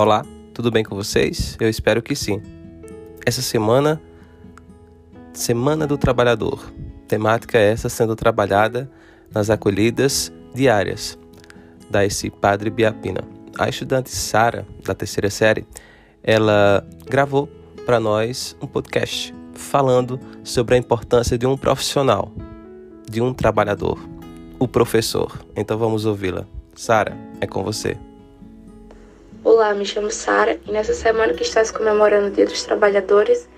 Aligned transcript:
Olá, 0.00 0.24
tudo 0.54 0.70
bem 0.70 0.84
com 0.84 0.94
vocês? 0.94 1.56
Eu 1.58 1.68
espero 1.68 2.00
que 2.00 2.14
sim. 2.14 2.40
Essa 3.26 3.42
semana, 3.42 4.00
Semana 5.32 5.88
do 5.88 5.98
Trabalhador. 5.98 6.72
Temática 7.08 7.58
essa 7.58 7.88
sendo 7.88 8.14
trabalhada 8.14 8.88
nas 9.34 9.50
acolhidas 9.50 10.32
diárias 10.54 11.18
da 11.90 12.04
esse 12.04 12.30
Padre 12.30 12.70
Biapina. 12.70 13.22
A 13.58 13.68
estudante 13.68 14.10
Sara, 14.10 14.64
da 14.84 14.94
terceira 14.94 15.30
série, 15.30 15.66
ela 16.22 16.86
gravou 17.10 17.48
para 17.84 17.98
nós 17.98 18.56
um 18.62 18.68
podcast 18.68 19.34
falando 19.52 20.20
sobre 20.44 20.76
a 20.76 20.78
importância 20.78 21.36
de 21.36 21.44
um 21.44 21.56
profissional, 21.56 22.30
de 23.10 23.20
um 23.20 23.34
trabalhador, 23.34 23.98
o 24.60 24.68
professor. 24.68 25.44
Então 25.56 25.76
vamos 25.76 26.06
ouvi-la. 26.06 26.46
Sara, 26.72 27.18
é 27.40 27.48
com 27.48 27.64
você. 27.64 27.96
Olá, 29.44 29.72
me 29.72 29.86
chamo 29.86 30.10
Sara 30.10 30.58
e 30.66 30.72
nessa 30.72 30.92
semana 30.92 31.32
que 31.32 31.44
estás 31.44 31.70
comemorando 31.70 32.26
o 32.26 32.30
Dia 32.30 32.44
dos 32.44 32.64
Trabalhadores, 32.64 33.48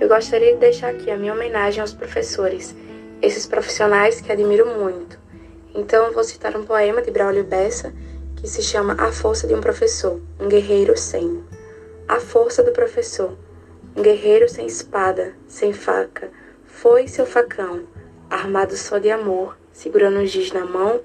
eu 0.00 0.08
gostaria 0.08 0.54
de 0.54 0.58
deixar 0.58 0.90
aqui 0.90 1.12
a 1.12 1.16
minha 1.16 1.32
homenagem 1.32 1.80
aos 1.80 1.94
professores, 1.94 2.74
esses 3.22 3.46
profissionais 3.46 4.20
que 4.20 4.32
admiro 4.32 4.66
muito. 4.66 5.16
Então 5.72 6.06
eu 6.06 6.12
vou 6.12 6.24
citar 6.24 6.56
um 6.56 6.64
poema 6.64 7.00
de 7.02 7.12
Braulio 7.12 7.44
Bessa 7.44 7.94
que 8.34 8.48
se 8.48 8.62
chama 8.62 8.96
A 8.98 9.12
Força 9.12 9.46
de 9.46 9.54
um 9.54 9.60
Professor, 9.60 10.20
um 10.40 10.48
Guerreiro 10.48 10.98
Sem. 10.98 11.44
A 12.08 12.18
força 12.18 12.60
do 12.64 12.72
professor, 12.72 13.36
um 13.96 14.02
guerreiro 14.02 14.48
sem 14.48 14.66
espada, 14.66 15.34
sem 15.46 15.72
faca, 15.72 16.30
foi 16.66 17.06
seu 17.06 17.24
facão, 17.24 17.84
armado 18.28 18.76
só 18.76 18.98
de 18.98 19.10
amor, 19.10 19.56
segurando 19.72 20.18
um 20.18 20.26
giz 20.26 20.50
na 20.50 20.64
mão, 20.64 21.00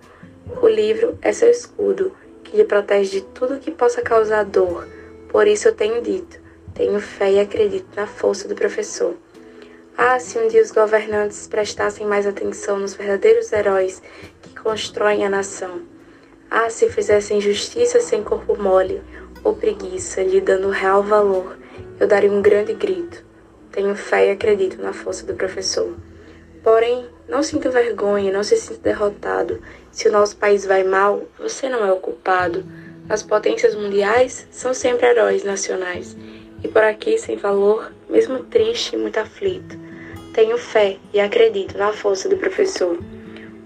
o 0.60 0.68
livro 0.68 1.18
é 1.22 1.32
seu 1.32 1.52
escudo, 1.52 2.14
lhe 2.54 2.64
protege 2.64 3.20
de 3.20 3.22
tudo 3.22 3.60
que 3.60 3.72
possa 3.72 4.02
causar 4.02 4.46
dor. 4.46 4.88
Por 5.30 5.48
isso 5.48 5.68
eu 5.68 5.74
tenho 5.74 6.02
dito, 6.02 6.40
tenho 6.74 7.00
fé 7.00 7.32
e 7.32 7.40
acredito 7.40 7.88
na 7.96 8.06
força 8.06 8.48
do 8.48 8.56
professor. 8.56 9.16
Ah, 9.98 10.20
se 10.20 10.38
um 10.38 10.48
dia 10.48 10.62
os 10.62 10.72
governantes 10.72 11.48
prestassem 11.48 12.06
mais 12.06 12.26
atenção 12.26 12.80
nos 12.80 12.94
verdadeiros 12.94 13.52
heróis 13.52 14.02
que 14.42 14.56
constroem 14.60 15.26
a 15.26 15.30
nação. 15.30 15.82
Ah, 16.50 16.70
se 16.70 16.90
fizessem 16.90 17.42
justiça 17.42 18.00
sem 18.00 18.24
corpo 18.24 18.56
mole 18.56 19.02
ou 19.44 19.56
preguiça, 19.56 20.22
lhe 20.22 20.40
dando 20.40 20.70
real 20.70 21.04
valor, 21.04 21.58
eu 22.00 22.08
daria 22.08 22.32
um 22.32 22.42
grande 22.42 22.74
grito. 22.74 23.24
Tenho 23.72 23.96
fé 23.96 24.28
e 24.28 24.32
acredito 24.32 24.82
na 24.82 24.94
força 24.94 25.26
do 25.26 25.34
professor. 25.34 25.96
Porém, 26.64 27.06
não 27.28 27.44
sinta 27.44 27.70
vergonha, 27.70 28.32
não 28.32 28.42
se 28.42 28.56
sinta 28.56 28.80
derrotado. 28.80 29.62
Se 29.92 30.08
o 30.08 30.12
nosso 30.12 30.38
país 30.38 30.66
vai 30.66 30.84
mal, 30.84 31.24
você 31.38 31.68
não 31.68 31.86
é 31.86 31.92
o 31.92 31.98
culpado. 31.98 32.64
As 33.10 33.22
potências 33.22 33.76
mundiais 33.76 34.48
são 34.50 34.74
sempre 34.74 35.08
heróis 35.08 35.44
nacionais. 35.44 36.16
E 36.64 36.68
por 36.70 36.82
aqui, 36.82 37.18
sem 37.18 37.36
valor, 37.36 37.92
mesmo 38.10 38.40
triste 38.46 38.96
e 38.96 38.98
muito 38.98 39.18
aflito, 39.18 39.78
tenho 40.34 40.58
fé 40.58 40.98
e 41.14 41.20
acredito 41.20 41.78
na 41.78 41.92
força 41.92 42.30
do 42.30 42.38
professor. 42.38 42.98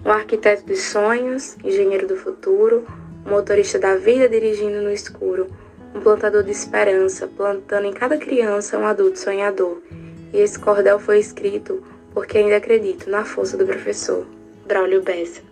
Um 0.04 0.12
arquiteto 0.12 0.66
dos 0.66 0.82
sonhos, 0.82 1.56
engenheiro 1.64 2.08
do 2.08 2.18
futuro, 2.18 2.88
um 3.24 3.30
motorista 3.30 3.78
da 3.78 3.96
vida 3.96 4.28
dirigindo 4.28 4.82
no 4.82 4.92
escuro, 4.92 5.48
um 5.94 6.02
plantador 6.02 6.42
de 6.44 6.52
esperança, 6.52 7.28
plantando 7.28 7.86
em 7.86 7.94
cada 7.94 8.18
criança 8.18 8.78
um 8.78 8.88
adulto 8.88 9.20
sonhador. 9.20 9.82
E 10.34 10.40
esse 10.40 10.58
cordel 10.58 11.00
foi 11.00 11.20
escrito 11.20 11.84
porque 12.18 12.40
ainda 12.40 12.58
acredito 12.58 13.12
na 13.12 13.24
força 13.24 13.56
do 13.56 13.64
professor. 13.64 14.26
Braulio 14.66 15.04
Bessa. 15.04 15.44